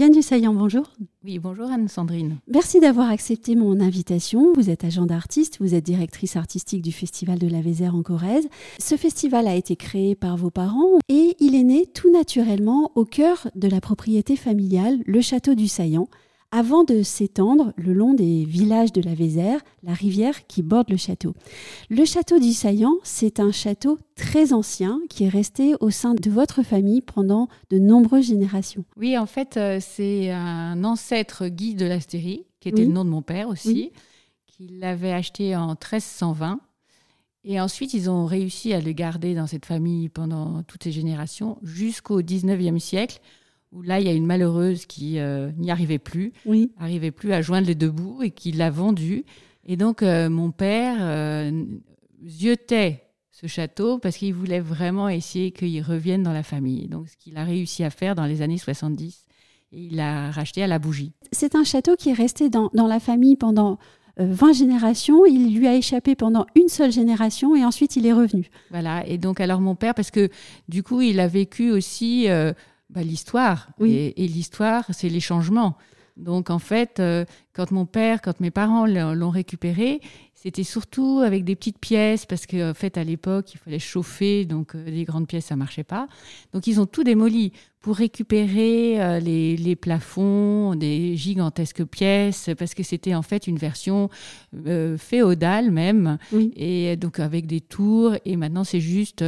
Diane 0.00 0.12
Dussaillant, 0.12 0.54
bonjour. 0.54 0.94
Oui, 1.26 1.38
bonjour 1.38 1.70
Anne-Sandrine. 1.70 2.38
Merci 2.48 2.80
d'avoir 2.80 3.10
accepté 3.10 3.54
mon 3.54 3.80
invitation. 3.80 4.54
Vous 4.54 4.70
êtes 4.70 4.82
agent 4.82 5.04
d'artiste, 5.04 5.58
vous 5.60 5.74
êtes 5.74 5.84
directrice 5.84 6.36
artistique 6.36 6.80
du 6.80 6.90
Festival 6.90 7.38
de 7.38 7.46
la 7.46 7.60
Vézère 7.60 7.94
en 7.94 8.02
Corrèze. 8.02 8.48
Ce 8.78 8.96
festival 8.96 9.46
a 9.46 9.54
été 9.54 9.76
créé 9.76 10.14
par 10.14 10.38
vos 10.38 10.48
parents 10.48 10.98
et 11.10 11.36
il 11.38 11.54
est 11.54 11.64
né 11.64 11.84
tout 11.84 12.10
naturellement 12.10 12.92
au 12.94 13.04
cœur 13.04 13.50
de 13.54 13.68
la 13.68 13.82
propriété 13.82 14.36
familiale, 14.36 15.00
le 15.04 15.20
château 15.20 15.54
du 15.54 15.68
Saillant, 15.68 16.08
avant 16.52 16.82
de 16.82 17.02
s'étendre 17.02 17.72
le 17.76 17.92
long 17.92 18.12
des 18.12 18.44
villages 18.44 18.92
de 18.92 19.00
la 19.00 19.14
Vézère, 19.14 19.60
la 19.82 19.94
rivière 19.94 20.46
qui 20.46 20.62
borde 20.62 20.90
le 20.90 20.96
château. 20.96 21.34
Le 21.90 22.04
château 22.04 22.38
du 22.38 22.52
Saillant, 22.52 22.94
c'est 23.04 23.38
un 23.38 23.52
château 23.52 23.98
très 24.16 24.52
ancien 24.52 25.00
qui 25.08 25.24
est 25.24 25.28
resté 25.28 25.74
au 25.80 25.90
sein 25.90 26.14
de 26.14 26.30
votre 26.30 26.62
famille 26.62 27.02
pendant 27.02 27.48
de 27.70 27.78
nombreuses 27.78 28.26
générations. 28.26 28.84
Oui, 28.96 29.16
en 29.16 29.26
fait, 29.26 29.56
euh, 29.56 29.78
c'est 29.80 30.30
un 30.32 30.82
ancêtre 30.82 31.46
Guy 31.46 31.74
de 31.74 31.86
l'Astérie, 31.86 32.46
qui 32.58 32.68
était 32.68 32.84
le 32.84 32.92
nom 32.92 33.04
de 33.04 33.10
mon 33.10 33.22
père 33.22 33.48
aussi, 33.48 33.92
qui 34.46 34.68
l'avait 34.68 35.12
acheté 35.12 35.54
en 35.54 35.68
1320. 35.68 36.60
Et 37.44 37.60
ensuite, 37.60 37.94
ils 37.94 38.10
ont 38.10 38.26
réussi 38.26 38.74
à 38.74 38.80
le 38.80 38.92
garder 38.92 39.34
dans 39.34 39.46
cette 39.46 39.64
famille 39.64 40.08
pendant 40.08 40.62
toutes 40.64 40.84
ces 40.84 40.92
générations 40.92 41.58
jusqu'au 41.62 42.20
19e 42.20 42.78
siècle, 42.78 43.20
où 43.72 43.82
là, 43.82 44.00
il 44.00 44.06
y 44.06 44.08
a 44.08 44.12
une 44.12 44.26
malheureuse 44.26 44.86
qui 44.86 45.18
euh, 45.18 45.50
n'y 45.56 45.70
arrivait 45.70 45.98
plus, 45.98 46.32
oui. 46.44 46.72
arrivait 46.78 47.10
plus 47.10 47.32
à 47.32 47.40
joindre 47.40 47.66
les 47.66 47.74
deux 47.74 47.90
bouts 47.90 48.22
et 48.22 48.30
qui 48.30 48.52
l'a 48.52 48.70
vendu. 48.70 49.24
Et 49.64 49.76
donc, 49.76 50.02
euh, 50.02 50.28
mon 50.28 50.50
père 50.50 50.96
euh, 51.00 51.64
ziotait 52.26 53.04
ce 53.30 53.46
château 53.46 53.98
parce 53.98 54.16
qu'il 54.16 54.34
voulait 54.34 54.60
vraiment 54.60 55.08
essayer 55.08 55.52
qu'il 55.52 55.80
revienne 55.82 56.22
dans 56.22 56.32
la 56.32 56.42
famille. 56.42 56.88
Donc, 56.88 57.08
ce 57.08 57.16
qu'il 57.16 57.36
a 57.36 57.44
réussi 57.44 57.84
à 57.84 57.90
faire 57.90 58.14
dans 58.14 58.26
les 58.26 58.42
années 58.42 58.58
70, 58.58 59.26
et 59.72 59.82
il 59.84 59.96
l'a 59.96 60.32
racheté 60.32 60.62
à 60.64 60.66
la 60.66 60.80
bougie. 60.80 61.12
C'est 61.30 61.54
un 61.54 61.62
château 61.62 61.94
qui 61.94 62.10
est 62.10 62.14
resté 62.14 62.50
dans, 62.50 62.70
dans 62.74 62.88
la 62.88 62.98
famille 62.98 63.36
pendant 63.36 63.78
20 64.16 64.52
générations, 64.52 65.24
il 65.24 65.56
lui 65.56 65.66
a 65.66 65.74
échappé 65.74 66.14
pendant 66.14 66.44
une 66.54 66.68
seule 66.68 66.92
génération 66.92 67.56
et 67.56 67.64
ensuite 67.64 67.96
il 67.96 68.04
est 68.06 68.12
revenu. 68.12 68.50
Voilà, 68.70 69.06
et 69.06 69.16
donc 69.16 69.40
alors 69.40 69.60
mon 69.60 69.76
père, 69.76 69.94
parce 69.94 70.10
que 70.10 70.28
du 70.68 70.82
coup 70.82 71.00
il 71.00 71.20
a 71.20 71.28
vécu 71.28 71.70
aussi 71.70 72.26
bah, 72.90 73.02
l'histoire. 73.02 73.68
Et, 73.80 74.26
l'histoire, 74.26 74.84
c'est 74.90 75.08
les 75.08 75.20
changements. 75.20 75.76
Donc 76.16 76.50
en 76.50 76.58
fait, 76.58 77.00
euh, 77.00 77.24
quand 77.54 77.70
mon 77.70 77.86
père, 77.86 78.20
quand 78.20 78.40
mes 78.40 78.50
parents 78.50 78.84
l'ont 78.84 79.30
récupéré, 79.30 80.00
c'était 80.34 80.64
surtout 80.64 81.20
avec 81.24 81.44
des 81.44 81.54
petites 81.54 81.78
pièces 81.78 82.26
parce 82.26 82.46
qu'en 82.46 82.74
fait 82.74 82.98
à 82.98 83.04
l'époque 83.04 83.54
il 83.54 83.58
fallait 83.58 83.78
chauffer, 83.78 84.44
donc 84.44 84.74
euh, 84.74 84.84
des 84.84 85.04
grandes 85.04 85.26
pièces 85.26 85.46
ça 85.46 85.56
marchait 85.56 85.84
pas. 85.84 86.08
Donc 86.52 86.66
ils 86.66 86.80
ont 86.80 86.84
tout 86.84 87.04
démoli 87.04 87.52
pour 87.80 87.96
récupérer 87.96 89.00
euh, 89.00 89.20
les, 89.20 89.76
plafonds, 89.76 90.74
des 90.74 91.16
gigantesques 91.16 91.84
pièces 91.84 92.50
parce 92.58 92.74
que 92.74 92.82
c'était 92.82 93.14
en 93.14 93.22
fait 93.22 93.46
une 93.46 93.56
version 93.56 94.10
féodale 94.98 95.70
même 95.70 96.18
et 96.54 96.96
donc 96.96 97.20
avec 97.20 97.46
des 97.46 97.60
tours 97.60 98.16
et 98.26 98.36
maintenant 98.36 98.64
c'est 98.64 98.80
juste, 98.80 99.24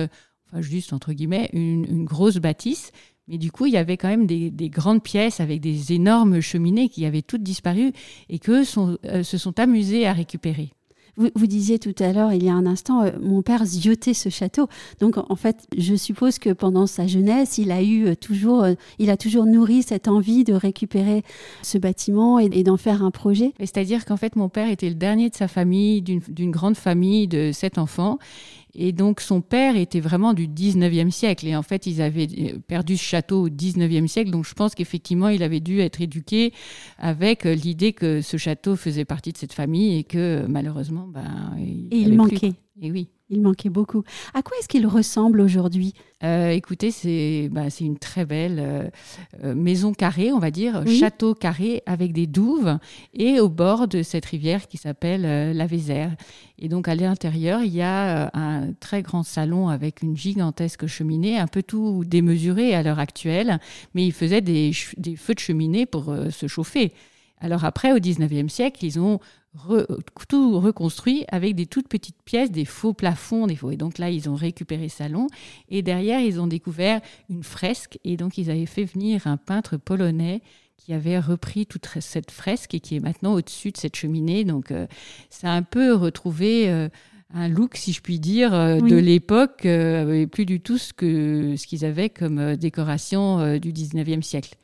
enfin 0.49 0.61
juste 0.61 0.93
entre 0.93 1.13
guillemets 1.13 1.49
une 1.55 2.05
grosse 2.05 2.37
bâtisse 2.37 2.93
mais 3.33 3.39
du 3.39 3.51
coup, 3.51 3.65
il 3.65 3.73
y 3.73 3.79
avait 3.79 3.97
quand 3.97 4.09
même 4.09 4.27
des, 4.27 4.69
grandes 4.69 5.03
pièces 5.03 5.41
avec 5.41 5.61
des 5.61 5.95
énormes 5.95 6.41
cheminées 6.41 6.91
qui 6.91 7.07
avaient 7.07 7.23
toutes 7.23 7.43
disparu 7.43 7.93
et 8.29 8.39
que 8.39 8.63
euh, 9.07 9.23
se 9.23 9.39
sont 9.39 9.59
amusés 9.59 10.07
à 10.07 10.13
récupérer. 10.13 10.71
Vous, 11.17 11.47
disiez 11.47 11.79
tout 11.79 11.95
à 11.99 12.11
l'heure, 12.13 12.33
il 12.33 12.43
y 12.43 12.49
a 12.49 12.55
un 12.55 12.65
instant, 12.65 13.03
euh, 13.03 13.11
mon 13.21 13.43
père 13.43 13.67
ziotait 13.67 14.15
ce 14.15 14.31
château. 14.31 14.69
Donc, 14.99 15.17
en 15.19 15.37
fait, 15.37 15.67
je 15.77 15.95
suppose 15.95 16.39
que 16.39 16.51
pendant 16.51 16.87
sa 16.87 17.07
jeunesse, 17.07 17.59
il 17.59 17.71
a 17.71 17.83
eu 17.83 18.07
euh, 18.07 18.15
toujours, 18.15 18.67
il 18.99 19.11
a 19.11 19.17
toujours 19.17 19.47
nourri 19.47 19.83
cette 19.83 20.09
envie 20.09 20.45
de 20.45 20.55
récupérer 20.55 21.23
ce 21.63 21.79
bâtiment 21.79 22.39
et, 22.39 22.51
et 22.53 22.63
d'en 22.65 22.79
faire 22.79 23.03
un 23.03 23.11
projet. 23.11 23.53
C'est-à-dire 23.61 24.05
qu'en 24.05 24.17
fait, 24.19 24.37
mon 24.37 24.51
père 24.51 24.71
était 24.71 24.89
le 24.89 24.95
dernier 24.95 25.31
de 25.31 25.35
sa 25.35 25.49
famille, 25.49 26.03
d'une 26.03 26.51
grande 26.51 26.77
famille 26.77 27.29
de 27.29 27.51
sept 27.53 27.79
enfants. 27.79 28.19
Et 28.75 28.93
donc 28.93 29.21
son 29.21 29.41
père 29.41 29.77
était 29.77 30.01
vraiment 30.01 30.35
du 30.35 30.49
19e 30.49 31.11
siècle. 31.11 31.47
Et 31.47 31.57
en 31.57 31.63
fait, 31.63 31.87
ils 31.87 32.01
avaient 32.01 32.29
euh, 32.39 32.59
perdu 32.67 32.97
ce 32.97 33.03
château 33.05 33.43
au 33.45 33.49
19e 33.49 34.07
siècle. 34.07 34.31
Donc 34.31 34.47
je 34.47 34.55
pense 34.55 34.75
qu'effectivement, 34.75 35.29
il 35.29 35.43
avait 35.43 35.61
dû 35.61 35.81
être 35.81 36.01
éduqué 36.01 36.53
avec 36.99 37.47
euh, 37.47 37.55
l'idée 37.55 37.93
que 37.93 38.21
ce 38.21 38.37
château 38.37 38.77
faisait 38.77 39.05
partie 39.05 39.33
de 39.33 39.39
cette 39.39 39.53
famille 39.53 39.99
et 39.99 40.05
que 40.05 40.45
malheureusement, 40.49 41.07
ben, 41.07 41.55
il, 41.59 41.89
et 41.91 41.99
il 41.99 42.17
manquait. 42.17 42.55
Et 42.81 42.91
oui. 42.91 43.09
Il 43.33 43.41
manquait 43.41 43.71
beaucoup. 43.71 44.05
À 44.35 44.43
quoi 44.43 44.59
est-ce 44.59 44.69
qu'il 44.69 44.87
ressemble 44.87 45.41
aujourd'hui? 45.41 45.95
Euh, 46.23 46.51
Écoutez, 46.51 46.91
c'est 46.91 47.49
bah, 47.51 47.69
une 47.81 47.99
très 47.99 48.27
belle 48.27 48.59
euh, 48.61 48.91
euh, 49.43 49.55
maison 49.55 49.95
carrée, 49.95 50.33
on 50.33 50.39
va 50.39 50.51
dire, 50.51 50.87
château 50.87 51.35
carré 51.35 51.83
avec 51.87 52.13
des 52.13 52.27
douves 52.27 52.77
et 53.15 53.41
au 53.41 53.49
bord 53.49 53.89
de 53.89 54.03
cette 54.03 54.27
rivière 54.27 54.69
qui 54.69 54.77
s'appelle 54.77 55.57
la 55.57 55.67
Vézère. 55.67 56.15
Et 56.59 56.69
donc 56.69 56.89
à 56.89 56.95
l'intérieur, 56.95 57.63
il 57.63 57.75
y 57.75 57.81
a 57.81 58.31
un 58.35 58.75
très 58.75 59.01
grand 59.01 59.23
salon 59.23 59.69
avec 59.69 60.03
une 60.03 60.15
gigantesque 60.15 60.87
cheminée, 60.87 61.39
un 61.39 61.47
peu 61.47 61.63
tout 61.63 62.05
démesuré 62.05 62.75
à 62.75 62.83
l'heure 62.83 62.99
actuelle, 62.99 63.61
mais 63.95 64.05
il 64.05 64.13
faisait 64.13 64.43
des, 64.43 64.73
des, 64.99 65.17
feux 65.17 65.35
de 65.35 65.39
cheminée 65.39 65.87
pour 65.87 66.15
se 66.31 66.47
chauffer. 66.49 66.93
Alors 67.41 67.65
après, 67.65 67.93
au 67.93 67.99
19e 67.99 68.51
siècle, 68.51 68.85
ils 68.85 69.01
ont 69.01 69.21
tout 70.29 70.59
reconstruit 70.61 71.25
avec 71.29 71.55
des 71.55 71.67
toutes 71.67 71.89
petites 71.89 72.23
pièces, 72.25 72.51
des 72.51 72.65
faux 72.65 72.95
plafonds, 72.95 73.47
des 73.47 73.57
faux. 73.57 73.71
Et 73.71 73.77
donc 73.77 73.99
là, 73.99 74.11
ils 74.11 74.29
ont 74.31 74.35
récupéré 74.35 74.89
salon. 74.89 75.27
Et 75.69 75.83
derrière, 75.83 76.21
ils 76.21 76.41
ont 76.41 76.47
découvert 76.47 77.01
une 77.29 77.43
fresque. 77.43 77.99
Et 78.05 78.17
donc, 78.17 78.39
ils 78.39 78.51
avaient 78.51 78.67
fait 78.67 78.85
venir 78.85 79.27
un 79.27 79.37
peintre 79.37 79.77
polonais 79.77 80.41
qui 80.79 80.93
avait 80.93 81.19
repris 81.19 81.67
toute 81.67 81.87
cette 82.01 82.31
fresque 82.31 82.75
et 82.75 82.81
qui 82.81 82.97
est 82.97 83.01
maintenant 83.01 83.35
au-dessus 83.35 83.71
de 83.71 83.77
cette 83.77 83.95
cheminée. 83.95 84.45
Donc, 84.45 84.71
euh, 84.71 84.87
ça 85.31 85.53
a 85.53 85.55
un 85.55 85.63
peu 85.63 85.95
retrouvé 85.95 86.69
euh, 86.69 86.89
un 87.35 87.49
look, 87.49 87.77
si 87.77 87.93
je 87.93 88.01
puis 88.01 88.19
dire, 88.19 88.53
euh, 88.55 88.81
de 88.81 88.97
l'époque, 88.97 89.67
plus 90.33 90.47
du 90.47 90.61
tout 90.61 90.79
ce 90.79 90.93
qu'ils 90.93 91.59
ce 91.59 91.67
qu'ils 91.67 91.85
avaient 91.85 92.11
comme 92.11 92.57
décoration 92.57 93.59
du 93.59 93.73
19e 93.73 94.23
siècle. 94.23 94.55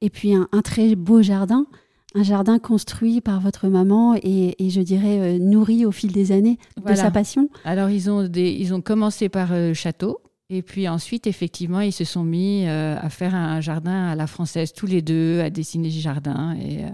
Et 0.00 0.10
puis 0.10 0.34
un, 0.34 0.48
un 0.50 0.62
très 0.62 0.96
beau 0.96 1.22
jardin 1.22 1.66
un 2.14 2.22
jardin 2.22 2.58
construit 2.58 3.20
par 3.20 3.40
votre 3.40 3.68
maman 3.68 4.14
et, 4.14 4.54
je 4.60 4.80
dirais 4.80 5.18
euh, 5.18 5.38
nourri 5.38 5.84
au 5.84 5.92
fil 5.92 6.12
des 6.12 6.32
années 6.32 6.58
de 6.84 6.94
sa 6.94 7.10
passion 7.10 7.48
Alors 7.64 7.90
ils 7.90 8.10
ont, 8.10 8.28
ils 8.34 8.74
ont 8.74 8.80
commencé 8.80 9.28
par 9.28 9.52
le 9.52 9.74
château 9.74 10.20
et 10.50 10.62
puis 10.62 10.88
ensuite 10.88 11.26
effectivement 11.26 11.80
ils 11.80 11.92
se 11.92 12.04
sont 12.04 12.24
mis 12.24 12.66
euh, 12.66 12.96
à 13.00 13.08
faire 13.08 13.34
un 13.34 13.60
jardin 13.60 14.08
à 14.08 14.14
la 14.14 14.26
française 14.26 14.72
tous 14.72 14.86
les 14.86 15.02
deux, 15.02 15.40
à 15.40 15.50
dessiner 15.50 15.88
des 15.88 16.00
jardins 16.00 16.54
et, 16.54 16.84
euh, 16.84 16.88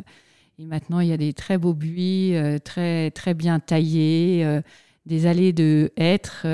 et 0.58 0.66
maintenant 0.66 1.00
il 1.00 1.08
y 1.08 1.12
a 1.12 1.16
des 1.16 1.32
très 1.32 1.58
beaux 1.58 1.74
buis 1.74 2.34
très, 2.64 3.10
très 3.12 3.34
bien 3.34 3.60
taillés. 3.60 4.60
des 5.06 5.26
allées 5.26 5.52
de 5.52 5.92
hêtres 5.96 6.46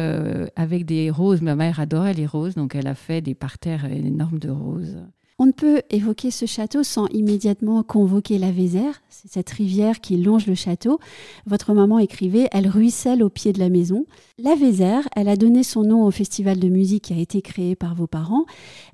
avec 0.57 0.85
des 0.85 1.11
roses. 1.11 1.41
Ma 1.41 1.57
mère 1.57 1.81
adorait 1.81 2.13
les 2.13 2.27
roses, 2.27 2.55
donc 2.55 2.75
elle 2.75 2.87
a 2.87 2.95
fait 2.95 3.23
des 3.23 3.35
parterres 3.35 3.87
énormes 3.87 4.39
de 4.39 4.51
roses. 4.51 4.99
On 5.41 5.47
ne 5.47 5.53
peut 5.53 5.83
évoquer 5.91 6.31
ce 6.31 6.47
château 6.47 6.85
sans 6.85 7.09
immédiatement 7.09 7.83
convoquer 7.83 8.39
la 8.39 8.53
Vézère, 8.53 9.03
c'est 9.09 9.29
cette 9.29 9.51
rivière 9.51 10.01
qui 10.01 10.17
longe 10.17 10.47
le 10.47 10.55
château. 10.55 11.01
Votre 11.45 11.75
maman 11.75 11.99
écrivait 11.99 12.49
Elle 12.53 12.69
ruisselle 12.69 13.21
au 13.21 13.31
pied 13.31 13.53
de 13.53 13.59
la 13.59 13.69
maison. 13.69 14.07
La 14.39 14.55
Vézère, 14.55 15.09
elle 15.17 15.29
a 15.29 15.37
donné 15.37 15.65
son 15.65 15.83
nom 15.83 16.05
au 16.05 16.13
festival 16.13 16.61
de 16.61 16.69
musique 16.69 17.05
qui 17.05 17.15
a 17.15 17.19
été 17.19 17.43
créé 17.43 17.75
par 17.75 17.97
vos 17.97 18.07
parents 18.07 18.45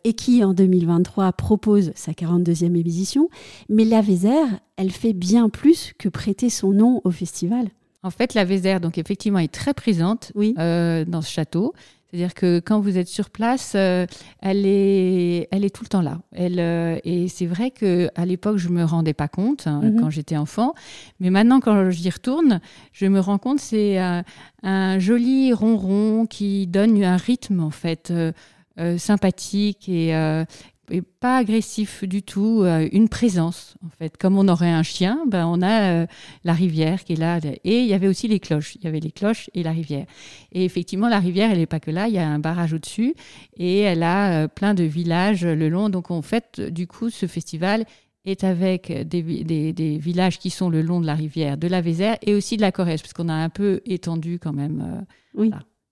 et 0.04 0.14
qui, 0.14 0.42
en 0.42 0.54
2023, 0.54 1.30
propose 1.34 1.92
sa 1.94 2.12
42e 2.12 2.74
édition. 2.74 3.28
Mais 3.68 3.84
la 3.84 4.00
Vézère, 4.00 4.48
elle 4.76 4.92
fait 4.92 5.12
bien 5.12 5.50
plus 5.50 5.92
que 5.98 6.08
prêter 6.08 6.48
son 6.48 6.72
nom 6.72 7.02
au 7.04 7.10
festival. 7.10 7.68
En 8.02 8.10
fait, 8.10 8.32
la 8.32 8.46
Vézère, 8.46 8.80
donc 8.80 8.96
effectivement, 8.96 9.40
est 9.40 9.52
très 9.52 9.74
présente 9.74 10.32
euh, 10.36 11.04
dans 11.04 11.20
ce 11.20 11.30
château. 11.30 11.74
C'est-à-dire 12.10 12.34
que 12.34 12.58
quand 12.60 12.80
vous 12.80 12.98
êtes 12.98 13.06
sur 13.06 13.30
place, 13.30 13.74
euh, 13.76 14.04
elle, 14.40 14.66
est, 14.66 15.46
elle 15.52 15.64
est 15.64 15.74
tout 15.74 15.84
le 15.84 15.88
temps 15.88 16.02
là. 16.02 16.18
Elle, 16.32 16.58
euh, 16.58 16.98
et 17.04 17.28
c'est 17.28 17.46
vrai 17.46 17.70
qu'à 17.70 18.24
l'époque, 18.24 18.56
je 18.56 18.68
ne 18.68 18.74
me 18.74 18.84
rendais 18.84 19.14
pas 19.14 19.28
compte 19.28 19.66
hein, 19.66 19.80
mhm. 19.82 20.00
quand 20.00 20.10
j'étais 20.10 20.36
enfant. 20.36 20.74
Mais 21.20 21.30
maintenant, 21.30 21.60
quand 21.60 21.90
j'y 21.90 22.10
retourne, 22.10 22.60
je 22.92 23.06
me 23.06 23.20
rends 23.20 23.38
compte 23.38 23.60
c'est 23.60 23.98
un, 23.98 24.24
un, 24.64 24.98
joli 24.98 25.52
ronron 25.52 26.26
qui 26.26 26.66
donne 26.66 27.02
un 27.02 27.16
rythme, 27.16 27.60
en 27.60 27.70
fait. 27.70 28.12
Euh, 28.80 28.96
sympathique 28.96 29.88
et, 29.88 30.14
et 30.90 31.02
pas 31.02 31.38
agressif 31.38 32.04
du 32.04 32.22
tout, 32.22 32.62
euh, 32.62 32.88
une 32.92 33.08
présence 33.08 33.76
en 33.84 33.90
fait. 33.90 34.16
Comme 34.16 34.36
on 34.38 34.48
aurait 34.48 34.70
un 34.70 34.82
chien, 34.82 35.24
ben 35.26 35.46
on 35.46 35.62
a 35.62 36.02
euh, 36.02 36.06
la 36.44 36.52
rivière 36.52 37.04
qui 37.04 37.14
est 37.14 37.16
là. 37.16 37.38
Et 37.64 37.80
il 37.80 37.86
y 37.86 37.94
avait 37.94 38.08
aussi 38.08 38.28
les 38.28 38.40
cloches. 38.40 38.76
Il 38.76 38.84
y 38.84 38.86
avait 38.86 39.00
les 39.00 39.10
cloches 39.10 39.50
et 39.54 39.62
la 39.62 39.72
rivière. 39.72 40.06
Et 40.52 40.64
effectivement, 40.64 41.08
la 41.08 41.20
rivière, 41.20 41.50
elle 41.50 41.58
n'est 41.58 41.66
pas 41.66 41.80
que 41.80 41.90
là. 41.90 42.08
Il 42.08 42.14
y 42.14 42.18
a 42.18 42.28
un 42.28 42.38
barrage 42.38 42.72
au-dessus 42.72 43.14
et 43.56 43.80
elle 43.80 44.02
a 44.02 44.44
euh, 44.44 44.48
plein 44.48 44.74
de 44.74 44.84
villages 44.84 45.44
le 45.44 45.68
long. 45.68 45.88
Donc 45.88 46.10
en 46.10 46.22
fait, 46.22 46.60
du 46.60 46.86
coup, 46.86 47.10
ce 47.10 47.26
festival 47.26 47.84
est 48.26 48.44
avec 48.44 48.92
des, 49.08 49.22
des, 49.72 49.98
villages 49.98 50.38
qui 50.38 50.50
sont 50.50 50.68
le 50.68 50.82
long 50.82 51.00
de 51.00 51.06
la 51.06 51.14
rivière, 51.14 51.56
de 51.56 51.66
la 51.68 51.80
Vézère 51.80 52.18
et 52.20 52.34
aussi 52.34 52.58
de 52.58 52.60
la 52.60 52.70
Corrèze, 52.70 53.00
parce 53.00 53.14
qu'on 53.14 53.30
a 53.30 53.34
un 53.34 53.48
peu 53.48 53.80
étendu 53.86 54.38
quand 54.38 54.52
même. 54.52 55.06
oui. 55.34 55.50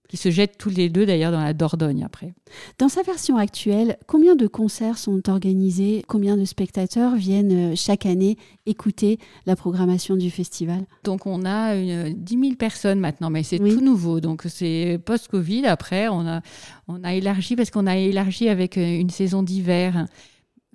Qui 0.09 0.17
se 0.17 0.31
jettent 0.31 0.57
tous 0.57 0.71
les 0.71 0.89
deux 0.89 1.05
d'ailleurs 1.05 1.31
dans 1.31 1.43
la 1.43 1.53
Dordogne 1.53 2.03
après. 2.03 2.33
Dans 2.79 2.89
sa 2.89 3.03
version 3.03 3.37
actuelle, 3.37 3.99
combien 4.07 4.37
de 4.37 4.47
concerts 4.47 4.97
sont 4.97 5.29
organisés? 5.29 6.03
Combien 6.09 6.39
de 6.39 6.47
spectateurs 6.47 7.15
viennent 7.15 7.73
euh, 7.73 7.77
chaque 7.77 8.07
année 8.07 8.39
écouter 8.65 9.19
la 9.45 9.55
programmation 9.55 10.17
du 10.17 10.31
festival? 10.31 10.87
Donc 11.05 11.27
on 11.27 11.45
a 11.45 11.77
une, 11.77 12.15
10 12.15 12.41
000 12.41 12.55
personnes 12.55 13.01
maintenant, 13.01 13.29
mais 13.29 13.43
c'est 13.43 13.59
tout 13.59 13.83
nouveau. 13.83 14.21
Donc 14.21 14.45
c'est 14.49 14.99
post-Covid. 15.05 15.67
Après, 15.67 16.09
on 16.09 16.27
a, 16.27 16.41
on 16.89 17.05
a 17.05 17.13
élargi 17.13 17.55
parce 17.55 17.71
qu'on 17.71 17.87
a 17.87 17.97
élargi 17.99 18.49
avec 18.49 18.79
euh, 18.79 19.01
une 19.01 19.11
saison 19.11 19.43
d'hiver. 19.43 20.07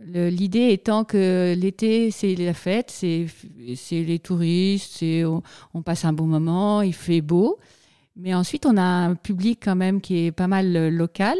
L'idée 0.05 0.71
étant 0.71 1.05
que 1.05 1.55
l'été, 1.57 2.11
c'est 2.11 2.35
la 2.35 2.55
fête, 2.55 2.89
c'est 2.89 3.27
les 3.91 4.19
touristes, 4.19 5.01
on, 5.03 5.41
on 5.73 5.81
passe 5.81 6.03
un 6.03 6.11
bon 6.11 6.25
moment, 6.25 6.81
il 6.81 6.95
fait 6.95 7.21
beau. 7.21 7.57
Mais 8.15 8.33
ensuite, 8.33 8.65
on 8.65 8.77
a 8.77 8.81
un 8.81 9.15
public 9.15 9.59
quand 9.63 9.75
même 9.75 9.99
qui 9.99 10.25
est 10.25 10.31
pas 10.31 10.47
mal 10.47 10.75
euh, 10.75 10.89
local. 10.89 11.37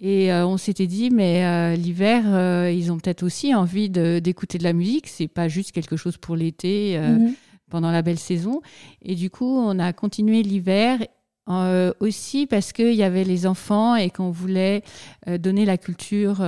Et 0.00 0.32
euh, 0.32 0.46
on 0.46 0.56
s'était 0.56 0.86
dit, 0.86 1.10
mais 1.10 1.44
euh, 1.44 1.74
l'hiver, 1.74 2.70
ils 2.70 2.92
ont 2.92 2.98
peut-être 2.98 3.22
aussi 3.22 3.54
envie 3.54 3.88
d'écouter 3.88 4.58
de, 4.58 4.64
la 4.64 4.72
musique. 4.72 5.08
C'est 5.08 5.28
pas 5.28 5.48
juste 5.48 5.72
quelque 5.72 5.96
chose 5.96 6.18
pour 6.18 6.36
l'été, 6.36 6.98
mhm. 6.98 7.34
pendant 7.70 7.90
la 7.90 8.02
belle 8.02 8.18
saison. 8.18 8.60
Et 9.00 9.14
du 9.14 9.30
coup, 9.30 9.58
on 9.58 9.78
a 9.78 9.92
continué 9.94 10.42
l'hiver 10.42 10.98
aussi 12.00 12.46
parce 12.46 12.72
qu'il 12.72 12.94
y 12.94 13.04
avait 13.04 13.24
les 13.24 13.46
enfants 13.46 13.94
et 13.94 14.10
qu'on 14.10 14.30
voulait 14.30 14.82
donner 15.38 15.64
la 15.64 15.78
culture 15.78 16.44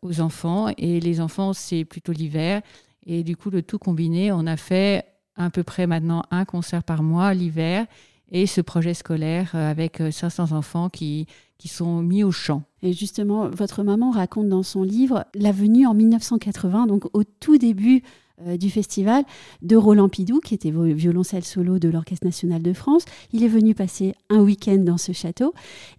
aux 0.00 0.20
enfants. 0.22 0.68
Et 0.78 1.00
les 1.00 1.20
enfants, 1.20 1.52
c'est 1.52 1.84
plutôt 1.84 2.12
l'hiver. 2.12 2.62
Et 3.04 3.24
du 3.24 3.36
coup, 3.36 3.50
le 3.50 3.60
tout 3.60 3.78
combiné, 3.78 4.32
on 4.32 4.46
a 4.46 4.56
fait 4.56 5.04
à 5.36 5.50
peu 5.50 5.64
près 5.64 5.86
maintenant 5.86 6.22
un 6.30 6.46
concert 6.46 6.82
par 6.82 7.02
mois 7.02 7.34
l'hiver 7.34 7.86
et 8.32 8.46
ce 8.46 8.60
projet 8.60 8.94
scolaire 8.94 9.52
euh, 9.54 9.70
avec 9.70 10.02
500 10.10 10.52
euh, 10.52 10.56
enfants 10.56 10.88
qui, 10.88 11.26
qui 11.58 11.68
sont 11.68 12.02
mis 12.02 12.24
au 12.24 12.30
champ. 12.30 12.62
Et 12.82 12.92
justement, 12.92 13.48
votre 13.48 13.82
maman 13.82 14.10
raconte 14.10 14.48
dans 14.48 14.62
son 14.62 14.82
livre 14.82 15.24
la 15.34 15.52
venue 15.52 15.86
en 15.86 15.94
1980, 15.94 16.86
donc 16.86 17.04
au 17.12 17.24
tout 17.24 17.58
début 17.58 18.02
euh, 18.46 18.56
du 18.56 18.70
festival 18.70 19.24
de 19.62 19.76
Roland 19.76 20.08
Pidou, 20.08 20.40
qui 20.40 20.54
était 20.54 20.70
violoncelle 20.70 21.44
solo 21.44 21.78
de 21.78 21.88
l'Orchestre 21.88 22.26
national 22.26 22.62
de 22.62 22.72
France. 22.72 23.04
Il 23.32 23.44
est 23.44 23.48
venu 23.48 23.74
passer 23.74 24.14
un 24.28 24.40
week-end 24.40 24.78
dans 24.78 24.98
ce 24.98 25.12
château 25.12 25.54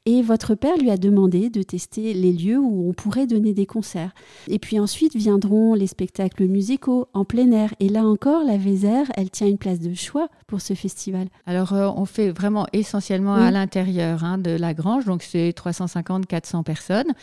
et 0.05 0.21
votre 0.21 0.55
père 0.55 0.77
lui 0.77 0.89
a 0.91 0.97
demandé 0.97 1.49
de 1.49 1.63
tester 1.63 2.13
les 2.13 2.33
lieux 2.33 2.59
où 2.59 2.89
on 2.89 2.93
pourrait 2.93 3.27
donner 3.27 3.53
des 3.53 3.65
concerts. 3.65 4.13
Et 4.47 4.59
puis 4.59 4.79
ensuite 4.79 5.15
viendront 5.15 5.73
les 5.73 5.87
spectacles 5.87 6.45
musicaux 6.45 7.07
en 7.13 7.25
plein 7.25 7.51
air. 7.51 7.73
Et 7.79 7.89
là 7.89 8.05
encore, 8.05 8.43
la 8.43 8.57
Vézère, 8.57 9.11
elle 9.15 9.29
tient 9.29 9.47
une 9.47 9.57
place 9.57 9.79
de 9.79 9.93
choix 9.93 10.29
pour 10.47 10.61
ce 10.61 10.73
festival. 10.73 11.27
Alors, 11.45 11.73
euh, 11.73 11.89
on 11.95 12.05
fait 12.05 12.31
vraiment 12.31 12.67
essentiellement 12.73 13.35
à 13.35 13.51
l'intérieur 13.51 14.23
hein, 14.23 14.37
de 14.37 14.51
la 14.51 14.73
grange, 14.73 15.05
donc 15.05 15.23
c'est 15.23 15.51
350-400 15.51 16.63
personnes. 16.63 17.13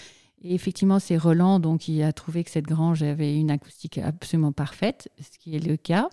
Et 0.43 0.55
effectivement, 0.55 0.99
c'est 0.99 1.17
Roland 1.17 1.59
donc, 1.59 1.81
qui 1.81 2.03
a 2.03 2.13
trouvé 2.13 2.45
que 2.45 2.51
cette 2.51 2.67
grange 2.67 3.03
avait 3.03 3.37
une 3.37 3.51
acoustique 3.51 3.99
absolument 3.99 4.53
parfaite, 4.53 5.09
ce 5.21 5.39
qui 5.39 5.57
est 5.57 5.67
le 5.67 5.77
cas. 5.77 6.09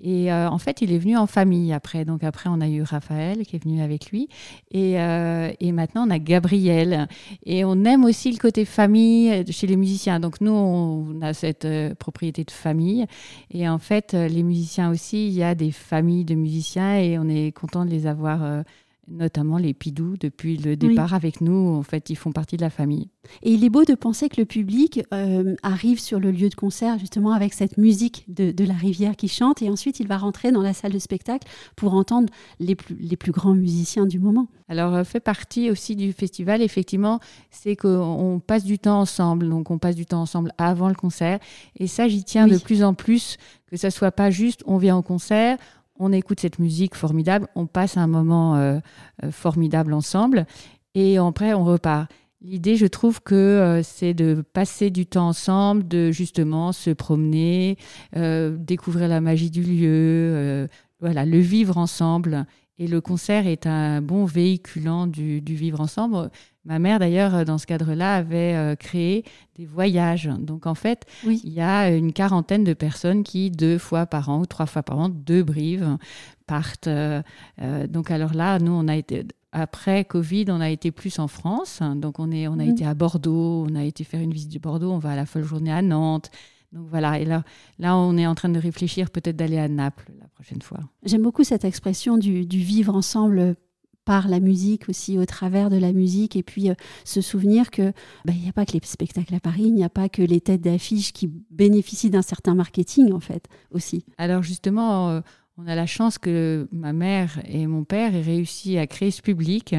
Et 0.00 0.32
euh, 0.32 0.48
en 0.48 0.58
fait, 0.58 0.82
il 0.82 0.92
est 0.92 0.98
venu 0.98 1.16
en 1.16 1.26
famille 1.26 1.72
après. 1.72 2.04
Donc 2.04 2.24
après, 2.24 2.50
on 2.50 2.60
a 2.60 2.68
eu 2.68 2.82
Raphaël 2.82 3.46
qui 3.46 3.56
est 3.56 3.62
venu 3.62 3.82
avec 3.82 4.10
lui. 4.10 4.28
Et, 4.70 5.00
euh, 5.00 5.52
et, 5.60 5.70
maintenant, 5.70 6.06
on 6.06 6.10
a 6.10 6.18
Gabriel. 6.18 7.06
Et 7.44 7.64
on 7.64 7.84
aime 7.84 8.04
aussi 8.04 8.32
le 8.32 8.38
côté 8.38 8.64
famille 8.64 9.44
chez 9.52 9.66
les 9.66 9.76
musiciens. 9.76 10.18
Donc 10.18 10.40
nous, 10.40 10.52
on 10.52 11.20
a 11.22 11.34
cette 11.34 11.66
euh, 11.66 11.94
propriété 11.94 12.42
de 12.44 12.50
famille. 12.50 13.06
Et 13.50 13.68
en 13.68 13.78
fait, 13.78 14.14
les 14.14 14.42
musiciens 14.42 14.90
aussi, 14.90 15.28
il 15.28 15.34
y 15.34 15.42
a 15.44 15.54
des 15.54 15.70
familles 15.70 16.24
de 16.24 16.34
musiciens 16.34 16.96
et 16.96 17.18
on 17.18 17.28
est 17.28 17.52
content 17.52 17.84
de 17.84 17.90
les 17.90 18.06
avoir 18.06 18.64
notamment 19.08 19.58
les 19.58 19.74
Pidou, 19.74 20.16
depuis 20.16 20.56
le 20.56 20.76
départ 20.76 21.14
avec 21.14 21.40
nous, 21.40 21.76
en 21.76 21.82
fait, 21.82 22.08
ils 22.10 22.16
font 22.16 22.32
partie 22.32 22.56
de 22.56 22.62
la 22.62 22.70
famille. 22.70 23.08
Et 23.42 23.52
il 23.52 23.64
est 23.64 23.70
beau 23.70 23.84
de 23.84 23.94
penser 23.94 24.28
que 24.28 24.40
le 24.40 24.44
public 24.44 25.02
euh, 25.12 25.54
arrive 25.62 26.00
sur 26.00 26.20
le 26.20 26.30
lieu 26.30 26.48
de 26.48 26.54
concert 26.54 26.98
justement 26.98 27.32
avec 27.32 27.52
cette 27.52 27.78
musique 27.78 28.24
de, 28.28 28.64
la 28.64 28.74
rivière 28.74 29.16
qui 29.16 29.28
chante, 29.28 29.60
et 29.60 29.70
ensuite 29.70 29.98
il 30.00 30.06
va 30.06 30.18
rentrer 30.18 30.52
dans 30.52 30.62
la 30.62 30.72
salle 30.72 30.92
de 30.92 30.98
spectacle 30.98 31.48
pour 31.76 31.94
entendre 31.94 32.28
les 32.60 32.74
plus, 32.74 32.96
les 32.96 33.16
plus 33.16 33.32
grands 33.32 33.54
musiciens 33.54 34.06
du 34.06 34.18
moment. 34.18 34.48
Alors, 34.68 34.94
euh, 34.94 35.04
fait 35.04 35.20
partie 35.20 35.70
aussi 35.70 35.96
du 35.96 36.12
festival, 36.12 36.62
effectivement, 36.62 37.18
c'est 37.50 37.76
qu'on 37.76 38.40
passe 38.44 38.64
du 38.64 38.78
temps 38.78 39.00
ensemble, 39.00 39.48
donc 39.48 39.70
on 39.70 39.78
passe 39.78 39.96
du 39.96 40.06
temps 40.06 40.22
ensemble 40.22 40.52
avant 40.58 40.88
le 40.88 40.94
concert, 40.94 41.40
et 41.76 41.86
ça, 41.86 42.08
j'y 42.08 42.24
tiens 42.24 42.46
de 42.46 42.58
plus 42.58 42.82
en 42.84 42.94
plus, 42.94 43.36
que 43.66 43.76
ça 43.76 43.90
soit 43.90 44.12
pas 44.12 44.30
juste 44.30 44.62
on 44.66 44.78
vient 44.78 44.96
au 44.96 45.02
concert, 45.02 45.58
on 46.02 46.12
écoute 46.12 46.40
cette 46.40 46.58
musique 46.58 46.96
formidable, 46.96 47.46
on 47.54 47.66
passe 47.66 47.96
un 47.96 48.08
moment 48.08 48.56
euh, 48.56 48.80
euh, 49.22 49.30
formidable 49.30 49.94
ensemble 49.94 50.46
et 50.94 51.16
après 51.16 51.54
on 51.54 51.64
repart. 51.64 52.10
L'idée, 52.40 52.74
je 52.74 52.86
trouve 52.86 53.22
que 53.22 53.36
euh, 53.36 53.82
c'est 53.84 54.12
de 54.12 54.42
passer 54.52 54.90
du 54.90 55.06
temps 55.06 55.28
ensemble, 55.28 55.86
de 55.86 56.10
justement 56.10 56.72
se 56.72 56.90
promener, 56.90 57.78
découvrir 58.14 59.06
la 59.06 59.20
magie 59.20 59.50
du 59.50 59.62
lieu, 59.62 60.68
voilà, 61.00 61.24
le 61.24 61.38
vivre 61.38 61.78
ensemble. 61.78 62.46
Et 62.78 62.88
le 62.88 63.00
concert 63.00 63.46
est 63.46 63.66
un 63.66 64.02
bon 64.02 64.24
véhiculant 64.24 65.06
du, 65.06 65.40
vivre 65.46 65.80
ensemble. 65.80 66.30
Ma 66.64 66.78
mère, 66.78 67.00
d'ailleurs, 67.00 67.44
dans 67.44 67.58
ce 67.58 67.66
cadre-là, 67.66 68.14
avait 68.14 68.54
euh, 68.54 68.76
créé 68.76 69.24
des 69.56 69.66
voyages. 69.66 70.30
Donc, 70.38 70.66
en 70.66 70.76
fait, 70.76 71.06
il 71.24 71.52
y 71.52 71.60
a 71.60 71.90
une 71.90 72.12
quarantaine 72.12 72.62
de 72.62 72.72
personnes 72.72 73.24
qui, 73.24 73.50
deux 73.50 73.78
fois 73.78 74.06
par 74.06 74.28
an 74.28 74.40
ou 74.40 74.46
trois 74.46 74.66
fois 74.66 74.82
par 74.84 74.98
an, 74.98 75.08
deux 75.08 75.42
Brives, 75.42 75.98
partent. 76.46 76.86
Euh, 76.86 77.22
euh, 77.60 77.86
donc, 77.88 78.12
alors 78.12 78.34
là, 78.34 78.60
nous, 78.60 78.72
on 78.72 78.86
a 78.86 78.94
été 78.94 79.24
après 79.50 80.04
Covid, 80.04 80.46
on 80.48 80.60
a 80.60 80.70
été 80.70 80.92
plus 80.92 81.18
en 81.18 81.26
France. 81.26 81.80
Donc, 81.96 82.20
on, 82.20 82.30
est, 82.30 82.46
on 82.46 82.54
a 82.54 82.64
mmh. 82.64 82.70
été 82.70 82.86
à 82.86 82.94
Bordeaux, 82.94 83.66
on 83.68 83.74
a 83.74 83.82
été 83.82 84.04
faire 84.04 84.20
une 84.20 84.32
visite 84.32 84.52
de 84.52 84.58
Bordeaux, 84.60 84.92
on 84.92 84.98
va 84.98 85.10
à 85.10 85.16
la 85.16 85.26
folle 85.26 85.44
journée 85.44 85.72
à 85.72 85.82
Nantes. 85.82 86.30
Donc 86.72 86.86
voilà, 86.88 87.18
et 87.18 87.24
là, 87.24 87.44
là, 87.78 87.96
on 87.96 88.16
est 88.16 88.26
en 88.26 88.34
train 88.34 88.48
de 88.48 88.58
réfléchir 88.58 89.10
peut-être 89.10 89.36
d'aller 89.36 89.58
à 89.58 89.68
Naples 89.68 90.10
la 90.18 90.26
prochaine 90.28 90.62
fois. 90.62 90.80
J'aime 91.04 91.22
beaucoup 91.22 91.44
cette 91.44 91.64
expression 91.64 92.16
du, 92.16 92.44
vivre 92.44 92.94
ensemble 92.94 93.56
par 94.04 94.28
la 94.28 94.40
musique 94.40 94.88
aussi, 94.88 95.18
au 95.18 95.24
travers 95.24 95.70
de 95.70 95.76
la 95.76 95.92
musique, 95.92 96.36
et 96.36 96.42
puis 96.42 96.70
euh, 96.70 96.74
se 97.04 97.20
souvenir 97.20 97.70
que 97.70 97.92
bah, 98.24 98.32
il 98.34 98.42
n'y 98.42 98.48
a 98.48 98.52
pas 98.52 98.66
que 98.66 98.72
les 98.72 98.80
spectacles 98.82 99.34
à 99.34 99.40
Paris, 99.40 99.64
il 99.64 99.74
n'y 99.74 99.84
a 99.84 99.88
pas 99.88 100.08
que 100.08 100.22
les 100.22 100.40
têtes 100.40 100.60
d'affiches 100.60 101.12
qui 101.12 101.30
bénéficient 101.50 102.10
d'un 102.10 102.22
certain 102.22 102.54
marketing 102.54 103.12
en 103.12 103.20
fait 103.20 103.46
aussi. 103.70 104.04
Alors 104.18 104.42
justement, 104.42 105.10
euh, 105.10 105.20
on 105.56 105.66
a 105.66 105.74
la 105.74 105.86
chance 105.86 106.18
que 106.18 106.68
ma 106.72 106.92
mère 106.92 107.40
et 107.46 107.66
mon 107.66 107.84
père 107.84 108.14
aient 108.14 108.22
réussi 108.22 108.78
à 108.78 108.86
créer 108.86 109.10
ce 109.10 109.22
public, 109.22 109.74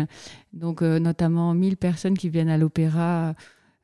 donc 0.54 0.82
euh, 0.82 1.00
notamment 1.00 1.54
1000 1.54 1.78
personnes 1.78 2.18
qui 2.18 2.30
viennent 2.30 2.50
à 2.50 2.58
l'opéra 2.58 3.34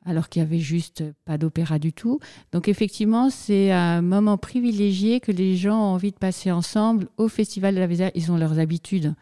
alors 0.05 0.29
qu'il 0.29 0.41
y 0.41 0.45
avait 0.45 0.59
juste 0.59 1.03
pas 1.25 1.37
d'opéra 1.37 1.77
du 1.77 1.93
tout. 1.93 2.19
Donc 2.51 2.67
effectivement, 2.67 3.29
c'est 3.29 3.71
un 3.71 4.01
moment 4.01 4.37
privilégié 4.37 5.19
que 5.19 5.31
les 5.31 5.55
gens 5.55 5.77
ont 5.77 5.93
envie 5.93 6.11
de 6.11 6.17
passer 6.17 6.51
ensemble 6.51 7.07
au 7.17 7.27
Festival 7.27 7.75
de 7.75 7.79
la 7.79 7.87
Vézère. 7.87 8.11
Ils 8.15 8.31
ont 8.31 8.37
leurs 8.37 8.59
habitudes. 8.59 9.13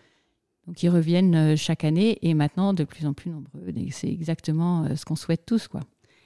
Donc 0.67 0.83
ils 0.83 0.89
reviennent 0.89 1.35
euh, 1.35 1.55
chaque 1.55 1.83
année 1.83 2.17
et 2.21 2.33
maintenant 2.33 2.73
de 2.73 2.83
plus 2.83 3.05
en 3.05 3.13
plus 3.13 3.31
nombreux. 3.31 3.73
C'est 3.91 4.09
exactement 4.09 4.83
euh, 4.83 4.95
ce 4.95 5.05
qu'on 5.05 5.15
souhaite 5.15 5.45
tous. 5.45 5.67
quoi. 5.67 5.81